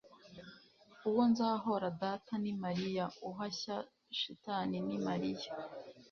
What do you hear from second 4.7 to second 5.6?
ni mariya